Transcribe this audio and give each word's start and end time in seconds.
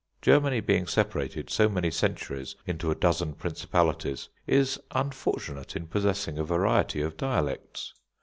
Germany 0.23 0.61
being 0.61 0.87
separated 0.87 1.51
so 1.51 1.69
many 1.69 1.91
centuries 1.91 2.55
into 2.65 2.89
a 2.89 2.95
dozen 2.95 3.35
principalities, 3.35 4.29
is 4.47 4.79
unfortunate 4.89 5.75
in 5.75 5.85
possessing 5.85 6.39
a 6.39 6.43
variety 6.43 7.01
of 7.03 7.17
dialects. 7.17 7.93